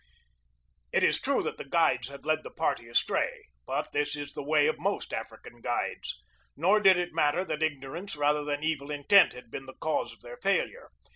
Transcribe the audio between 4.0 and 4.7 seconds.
is the way